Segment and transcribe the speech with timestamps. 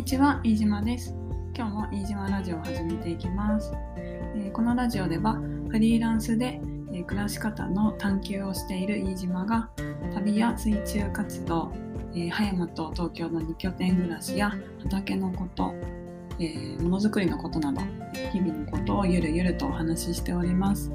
[0.00, 1.14] にちは、飯島です。
[1.54, 3.70] 今日も飯島ラジオを始めていきます。
[3.98, 5.34] えーこのラジオでは
[5.68, 6.58] フリーランスで、
[6.90, 9.68] えー暮らし方の探求をしている飯島が
[10.14, 11.70] 旅や水中活動、
[12.14, 15.74] えー葉山と東京の2拠点暮らしや畑のこと、
[16.38, 17.82] えーものづくりのことなど
[18.32, 20.90] 日々のことをゆるゆるとお話ししております。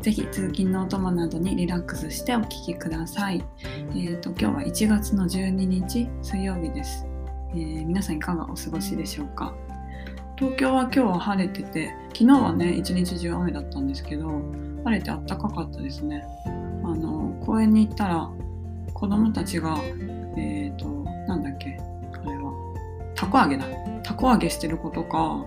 [0.00, 3.44] ぜひ通勤のお供などにリラックスしてお聞きください。
[3.66, 7.04] えー、と今日は1月の12日水曜日です、
[7.54, 9.54] えー皆さんいかがお過ごしでしょうか？
[10.36, 14.40] 東京は今日は晴れてて昨日はね一日中雨だったんですけど
[14.84, 16.24] 晴れてあったかかったですね。
[16.46, 16.50] あ
[16.94, 18.30] の公園に行ったら
[18.94, 19.78] 子供たちが
[20.36, 20.86] えっ、と
[21.26, 21.78] なんだっけ
[22.24, 22.52] あれは
[23.14, 23.64] たこ揚げだ。
[24.02, 25.44] たこ揚げしてる子とか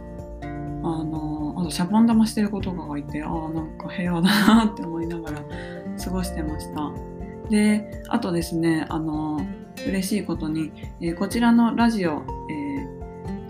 [0.84, 5.40] あのあとシャボン玉してる子とかがいてああなんか平和だなって思いながら
[6.04, 6.92] 過ごしてました。
[7.50, 9.40] であとですねあの
[9.88, 10.72] 嬉しいことに、
[11.02, 13.02] えーこちらのラジオ、えー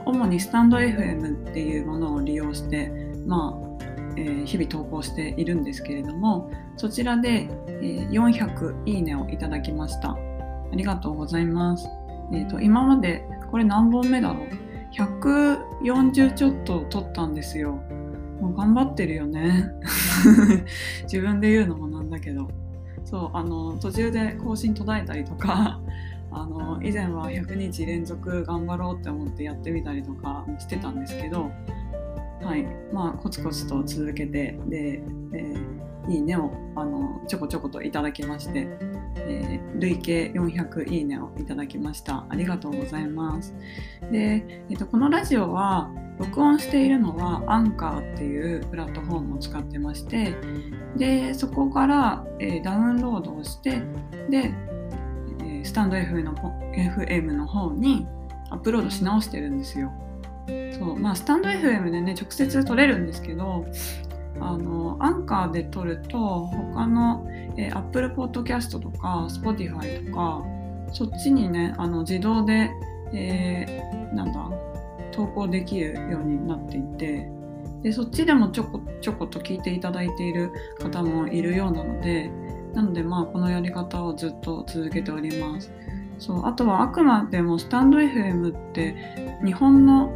[0.04, 2.90] 主にスタンド FM っていうものを利用して、
[3.26, 3.86] まあ
[4.18, 10.12] えー日々投稿しているんですけれどもそちらで、えー400いいねをいただきました。
[10.12, 11.86] ありがとうございます、
[12.32, 14.48] えー、と今までこれ何本目だろう
[14.94, 17.74] ？140ちょっと撮ったんですよ。
[18.40, 19.70] もう頑張ってるよね。
[21.04, 22.50] 自分で言うのもなんだけど。
[23.04, 25.82] そうあの途中で更新途絶えたりとか
[26.32, 31.52] あの以前は100日連続頑張ろうって思ってやってみたりとかしてたんですけど
[32.44, 32.66] はい。
[32.92, 35.02] まあコツコツと続けてで、
[35.34, 38.68] えーいいねをあのちょこちょこといただきまして、
[39.18, 42.26] えー累計400いいねをいただきました。
[42.28, 43.54] ありがとうございます。
[44.12, 50.36] で、えっとこのラジオは録音しているのはアンカーっていうプラットフォームを使ってまして
[50.96, 53.82] でそこから、えーダウンロードをして
[54.30, 58.08] で、ースタンド FM の方 FM の方に
[58.50, 59.92] アップロードし直してるんですよ。
[60.78, 63.66] そうまあ、スタンド FM でね直接撮れるんですけど
[64.40, 67.26] あのアンカーで撮ると他の、
[67.58, 70.44] えー、Apple Podcast とか Spotify とか
[70.92, 72.72] そっちにねあの自動で、
[73.14, 74.50] えーなんだ
[75.12, 77.30] 投稿できるようになっていて
[77.82, 82.32] でそっちでもちょこちょこと聞いていただいている方もいるようなので
[82.74, 85.72] なのでまあこのやり方をずっと続けております。
[86.18, 88.96] そうあとはあくまでもスタンド FM って
[89.44, 90.12] 日本の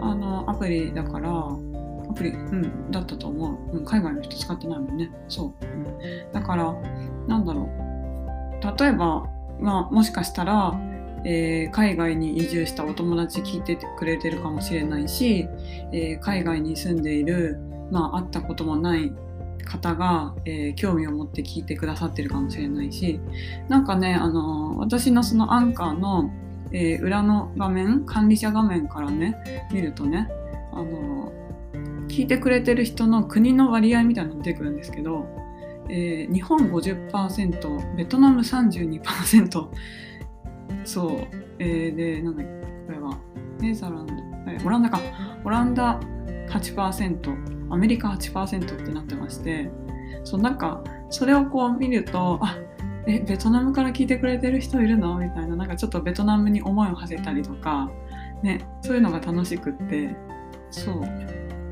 [0.00, 5.10] あのアプリだからアプリ、うん、だったと思う、うん、海外の人使ってないもんね。
[5.28, 6.74] そう、うん、だから
[7.28, 8.78] なんだろう。
[8.78, 9.24] 例えば、
[9.60, 10.78] まあ、もしかしたら
[11.24, 15.48] えー海外に移住したお友達聞いててくれてるかもしれないし、
[15.92, 17.58] えー海外に住んでいる、
[17.90, 19.12] まあ、会ったこともない
[19.64, 23.20] 方が、えー興味を持って聞いてくださってるかもしれないし
[23.68, 26.30] なんかね、あのー私のそのアンカーの、
[26.72, 30.28] えー裏の画面管理者画面からね見るとね、
[30.72, 35.26] あのー聞いてくれてる人の国の割合みたいなの出てくるんですけど、
[35.88, 39.68] えー日本50%ベトナム32%
[40.84, 41.10] そう、
[41.58, 43.18] えーでなんだっけこれは
[43.60, 44.12] ネザランド
[44.46, 45.00] えオランダか。
[45.44, 45.98] オランダ
[46.50, 49.70] 8%アメリカ8%ってなってまして
[50.24, 52.56] そうなんかそれをこう見るとあ
[53.06, 55.18] えベトナムから聞いてくれてる人いるの？
[55.18, 57.90] みたいななんかちょっとベトナムに思いを馳せたりとか、
[58.42, 60.16] ね、そういうのが楽しくって
[60.70, 61.00] そう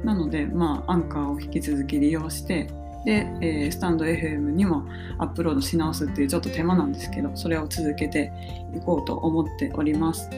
[0.05, 2.69] なのでまあアンカーを引き続き利用して
[3.05, 4.85] で、えースタンド FM にも
[5.19, 8.33] アップロードし直すっていうちょっと手間なんですけどそれを続けて
[8.77, 10.29] いこうと思っております。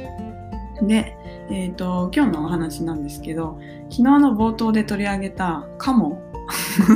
[0.83, 1.17] で、
[1.51, 3.59] えー、と今日のお話なんですけど
[3.91, 6.21] 昨日の冒頭で取り上げたカモ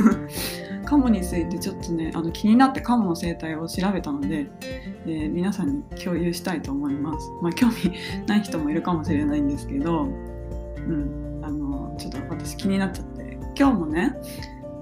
[0.85, 4.47] カモについてちょっとねあの気になってカモの生態を調べたので、
[5.05, 7.29] えー皆さんに共有したいと思います。
[7.41, 7.91] まあ興味
[8.25, 14.15] ない人もいるかもしれないんですけど、うん、あのちょっと私気になっちゃって今日もね、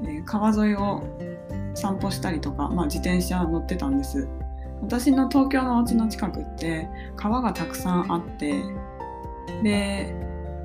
[0.03, 1.03] えー川沿いを
[1.73, 4.27] 散歩したりとか、まあ、自転車乗ってたんです。
[4.81, 8.61] 私の東京のお家の近くって川がたくさんあって
[9.63, 10.13] で、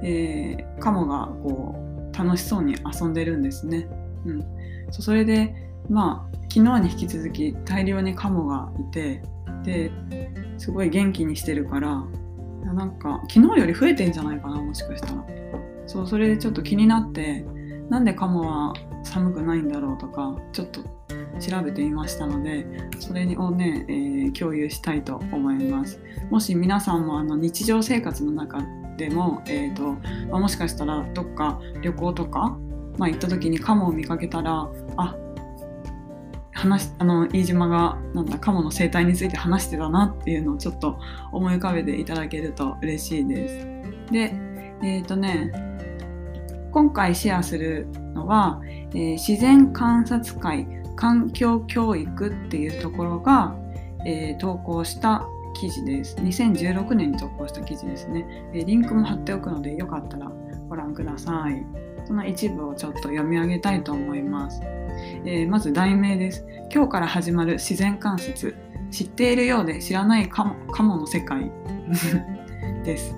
[0.02, 3.88] えーカモがこう楽しそうに遊んでるんですね。
[4.26, 4.40] うん、
[4.90, 5.54] そうそれで
[5.88, 9.22] まあ昨日に引き続き大量にカモがいて
[9.64, 9.90] で
[10.58, 12.04] すごい元気にしてるから
[12.64, 15.24] なんか昨日より増えてんじゃないかなもしかしたら。
[15.86, 17.44] そうそれでちょっと気になって
[17.90, 20.80] なんでカモは寒くないんだろうとかちょっと
[21.40, 22.66] 調べてみましたので
[22.98, 26.00] それをね、えー共有したいと思います
[26.30, 28.60] もし皆さんもあの日常生活の中
[28.96, 29.92] でも、えーと
[30.30, 32.56] まあもしかしたらどっか旅行とか、
[32.98, 35.16] まあ、行った時にカモを見かけたらあ
[36.62, 40.98] 話あの飯島がなんだカモの生態について話してたなっていうのをちょっと
[41.32, 44.12] 思い浮かべていただけると嬉しいです。
[44.12, 44.34] で、
[44.82, 45.50] えっ、ー、とね、
[46.70, 48.60] 今回シェアするのは、
[48.92, 53.56] えー、自然観察会環境教育っていうところが、
[54.04, 56.16] えー、投稿した記事です。
[56.16, 58.26] 2016年に投稿した記事ですね。
[58.54, 60.30] えー、リンクも貼っておくのでよかったら
[60.68, 61.64] ご覧ください。
[62.06, 64.60] その一部をちょっと読み上げたいと思います。
[65.24, 66.46] えー、まず題名です。
[66.72, 68.54] 今日から始まる自然観察。
[68.90, 71.50] 知っているようで知らないかも かもの世界
[72.84, 73.16] です。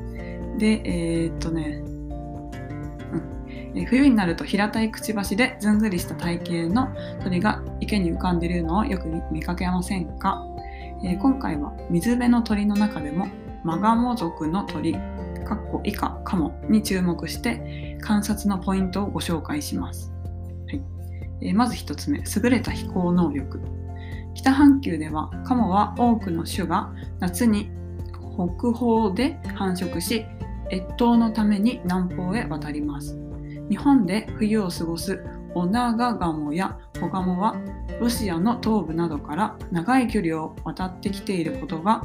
[0.58, 1.82] で、えー、っとね、
[3.74, 6.88] うん、冬になると平たいくちばしでずんぐりした体型の
[7.22, 10.44] 鳥が池に浮かんでいるのをよく見かけませんか、
[11.04, 13.28] え、今回は水辺の鳥の中でも
[13.64, 14.94] マガモ族の鳥
[15.44, 20.12] かっこ以下カモに注目して観察のポイントをご紹介します、
[20.66, 20.82] はい。
[21.42, 23.60] え、まず1つ目優れた飛行能力。
[24.34, 27.70] 北半球ではカモは多くの種が夏に
[28.34, 30.26] 北方で繁殖し
[30.72, 33.23] 越冬のために南方へ渡ります。
[33.70, 35.24] 日本で冬を過ごす
[35.54, 37.56] オナガガモやコガモは
[38.00, 42.04] ロシアの東部などから長い距離を渡ってきていることが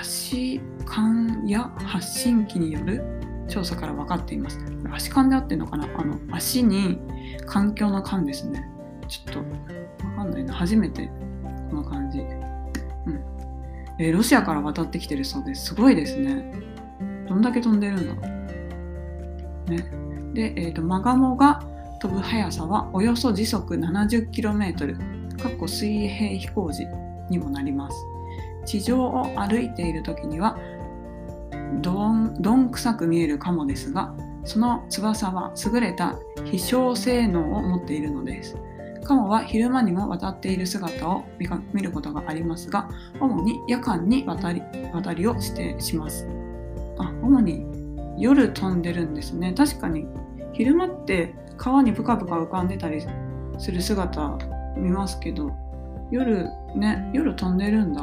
[0.00, 3.02] 足管や発信機による
[3.48, 4.60] 調査から分かっています。
[4.92, 5.88] 足管であってるのかな？
[5.96, 7.00] あの足に
[7.46, 8.68] 環境の管ですね。
[9.08, 10.54] ちょっと分かんないな。
[10.54, 11.10] 初めて
[11.70, 12.20] この感じ。
[12.20, 12.26] うん。
[13.98, 15.66] えー、ロシアから渡ってきてるそうです。
[15.66, 16.52] すごいですね。
[17.28, 18.34] どんだけ飛んでるんだろ
[19.66, 19.70] う。
[19.70, 19.90] ね。
[20.38, 21.64] で、えーと、マガモが
[21.98, 25.36] 飛ぶ速さはおよそ時速 70km。
[25.36, 26.86] かっこ水平飛行時
[27.28, 27.96] にもなります。
[28.64, 30.56] 地上を歩いている時には
[31.80, 34.14] どんどんくさく見えるかもですが
[34.44, 38.56] その翼は優れた飛翔性能を持っているのです
[39.04, 41.24] カモは昼間にも渡っている姿を
[41.72, 42.90] 見ることがありますが
[43.20, 44.62] 主に夜間に渡り
[44.92, 46.26] 渡りをしてします
[46.98, 47.64] あ主に
[48.18, 50.06] 夜飛んでるんですね確かに
[50.52, 53.04] 昼間って川にぷかぷか浮かんでたり
[53.58, 54.38] する姿
[54.76, 55.52] 見ますけど
[56.10, 58.02] 夜ね夜飛んでるんだ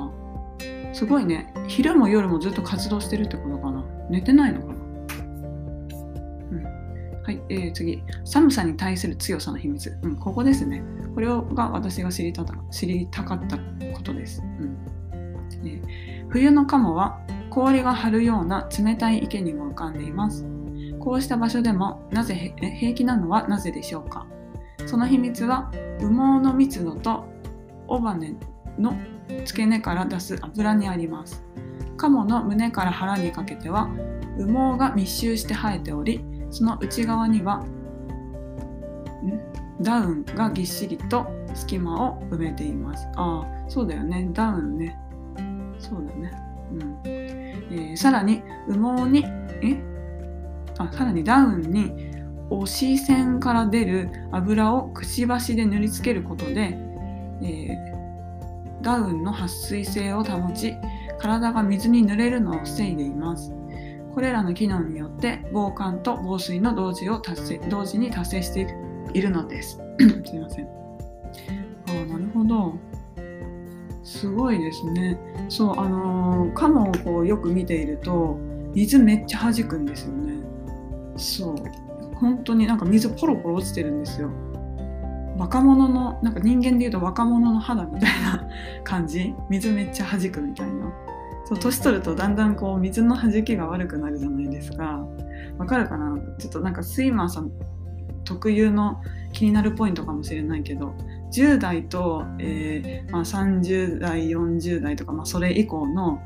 [0.94, 4.86] すごいね昼も夜もずっと活動してるってことかな寝てないのかな
[7.26, 8.04] はい、えー、次。
[8.24, 9.98] 寒さに対する強さの秘密。
[10.04, 10.84] うん、ここですね。
[11.16, 13.64] これが私が知りた知りたかったこ
[14.04, 14.44] とです。
[14.44, 14.78] うん
[15.64, 17.20] えー、冬のカモは
[17.50, 20.46] 氷が張るような冷たい池にも浮かんでいます。
[21.06, 24.26] こうした場所でもなぜ平気なのはなぜでしょうか？
[24.88, 27.26] その秘密は羽毛の密度と
[27.88, 28.16] 尾羽
[28.80, 28.98] の
[29.46, 31.44] 付け根から出す油にあります。
[31.96, 33.88] カモの胸から腹にかけては
[34.38, 37.64] 羽毛が密集して生えておりその内側には
[39.80, 43.08] ダウンがぎっしりと隙間を埋めています。
[43.16, 44.28] ああ、そうだよね。
[44.34, 44.98] ダウンね。
[45.78, 46.34] そうだね。
[46.72, 47.00] うん。
[47.06, 49.24] えー、さらに羽毛に、
[49.62, 49.95] え？
[50.78, 51.92] あ、さらにダウンに
[52.50, 56.78] 押し線から出る油をくちばしで塗りつけることで、
[57.42, 60.76] えー、ダウンの撥水性を保ち、
[61.20, 63.52] 体が水に濡れるのを防いでいます。
[64.14, 68.68] これらの機能によって防寒と防水の同時を達成同時に達成して
[69.14, 69.82] いるのです。
[70.26, 70.66] すいません。
[70.66, 70.70] あ
[71.88, 72.76] あ、なるほど。
[74.04, 75.20] すごいですね。
[75.50, 78.38] そう、あのー、カモをこうよく見ていると、
[78.74, 80.35] 水めっちゃ弾くんですよね。
[81.16, 81.56] そう。
[82.16, 84.30] 本当になんか水ポロポロ落ちてるんですよ。
[85.38, 88.48] 若者の、なんか人間で言うと若者の肌みたいな
[88.84, 89.34] 感じ。
[89.50, 90.94] 水めっちゃ弾くみたいな。
[91.46, 95.06] そう年取るとだんだんこう水の弾きが悪くなるじゃないですか
[95.60, 96.18] わかるかな？
[96.40, 97.52] ちょっとなんかスイマーさん
[98.24, 99.00] 特有の
[99.32, 100.96] 気になるポイントかもしれないけど
[101.32, 106.20] 10代と、えーまあ、30代40代とか、まあ、それ以降の、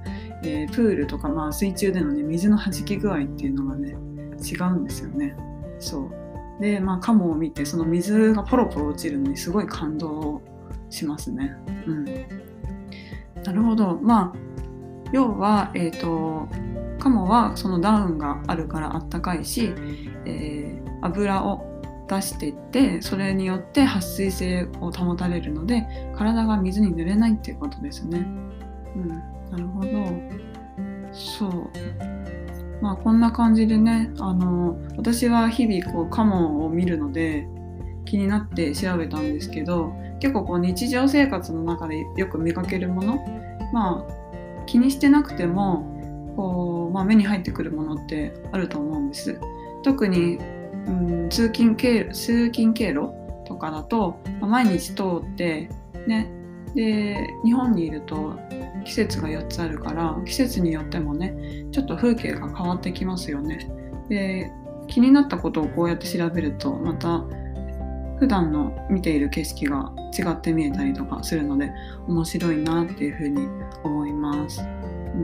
[0.43, 3.97] えー、プールとか、まあ、水中での、ね、水の弾き具合っていうのがね
[4.39, 5.35] 違うんですよね。
[5.79, 10.41] そうでまあカモを見てその水がポロポロ落ちるのにすごい感動
[10.89, 11.55] しますね。
[11.85, 12.05] うん、
[13.43, 14.49] なるほどまあ
[15.11, 16.47] 要は、えーと、
[16.99, 19.73] カモはそのダウンがあるからあったかいし、
[20.25, 21.65] えー、油を
[22.07, 28.19] 出していってそれによって撥水性を保たれるので体が水に濡れないっていうことですね。
[28.95, 29.89] うん、なるほど。
[31.11, 31.69] そう。
[32.81, 37.47] まあこんな感じでね、あの私は日々こうカモを見るので
[38.05, 43.19] 気になって調べたんですけど結構こう日常生活の中でよく見かけるもの
[43.73, 49.39] まあ気にしてなくてもこう、まあ、目に入ってくるものってあると思うんです。
[49.83, 50.37] 特に、
[50.87, 53.09] うん、通勤経通勤経路
[53.45, 55.69] とかだと、まあ、毎日通って、
[56.07, 56.31] ね、
[56.75, 58.35] で日本にいると
[58.85, 63.69] 季節が4つあるから季節によってもねちょっと風景が変わってきますよね。
[64.09, 64.51] で
[64.87, 67.23] 気になったことをこうやって調べるとまた
[68.19, 71.71] 普段の見ている景色が違って見えたりとかするので
[72.07, 73.47] 面白いなっていうふうに
[73.83, 74.61] 思います。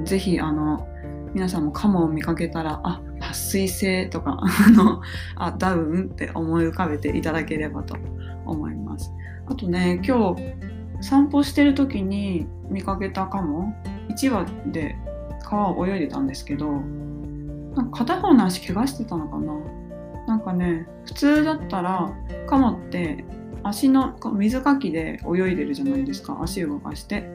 [0.03, 0.87] ぜひあの
[1.33, 5.01] 皆さんもカモを見かけたらあ撥水性とか あの
[5.35, 7.97] あダウンって思い浮かべていただければと
[8.45, 9.11] 思います。
[9.47, 13.73] あとね今日散歩してる時に見かけたカモ
[14.09, 14.95] 1羽で
[15.43, 19.53] 川を泳いでたんですけどなんか片方の足怪我してたのかな。
[20.27, 22.11] なんかね普通だったら
[22.47, 23.23] カモって
[23.63, 26.37] 足の水かきで泳いでるじゃないですか。
[26.41, 27.29] 足を動かして。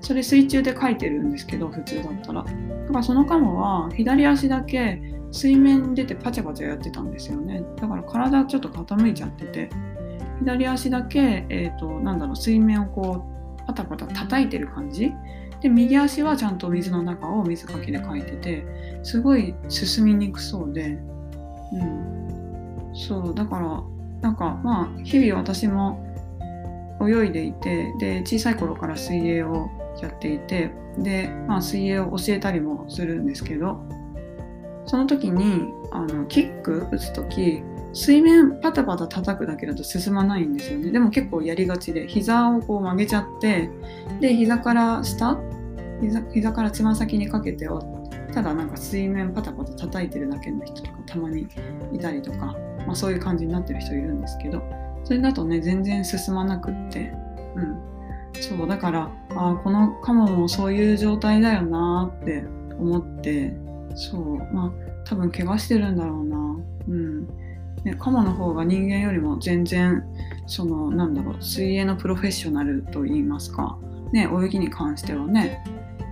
[0.00, 2.42] それ水中で書いてるんですけど普通だったら。
[2.44, 2.54] だか
[2.92, 7.62] らそのカモは左足だけ水面に出てパチャパチャやってたんですよね。
[7.76, 9.70] だから体ちょっと傾いちゃってて。
[10.40, 13.24] 左足だけ、えーと、なんだろう水面をこ
[13.58, 15.12] うパタパタ叩いてる感じ？
[15.60, 18.66] で右足はちゃんと水の中を水かきで書いてて
[19.02, 20.98] すごい進みにくそうで。
[21.72, 22.10] うん。
[22.92, 23.82] そうだから
[24.20, 26.04] なんかまあ日々私も
[27.00, 29.70] 泳いでいてで小さい頃から水泳を
[30.02, 33.80] やっていてで、まあ、水泳を教えたりもするんですけど
[34.86, 40.90] その時にあのキック打つ時水面パタパタ叩くだけだと進まないんですよね。
[40.90, 43.70] でも結構やりがちで膝をこう曲げちゃって
[44.20, 45.38] で膝から下
[46.00, 47.80] 膝膝からつま先にかけてを
[48.32, 51.48] ただなんか水面パタパタ叩いてるだけの人とかたまに
[51.92, 52.56] いたりとか、
[52.86, 54.62] まあ、そういう感じになってる人いるんですけど
[55.04, 57.12] それだとね全然進まなくって
[57.56, 57.90] うん。
[58.40, 62.44] そうだからあこのカモもそういう状態だよなって
[62.78, 63.52] 思って
[63.96, 64.72] そうまあ
[65.04, 66.36] 多分怪我してるんだろうな
[66.88, 67.49] うん。
[67.84, 70.04] ね、カモの方が人間よりも全然
[70.46, 73.78] そのなんだろう水泳のプロフェッショナルといいますか、
[74.12, 75.64] ね、泳ぎに関してはね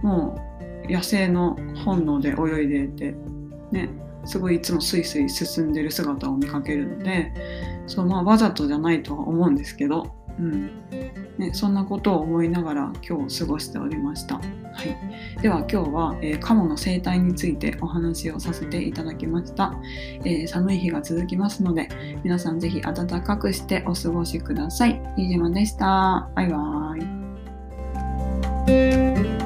[0.02, 0.40] も
[0.88, 3.14] う野生の本能で泳いでいて、
[3.70, 3.90] ね、
[4.24, 7.32] すごいいつもスイスイ進んでる姿を見かけるので
[7.86, 10.70] そう、まあ、わざとじゃないとは思うんですけど、うん。
[11.38, 14.34] ね、そんなことを思いながら今日過ごしておりました。
[14.36, 14.42] は
[14.84, 19.74] い、では今日は、えー、カモの生態についてお話をさせていただきました、
[20.24, 21.88] えー、寒い日が続きますので
[22.22, 25.00] 皆さん是非暖かくしてお過ごしください。
[25.16, 26.28] 飯島でした。
[26.34, 29.37] バイバーイ。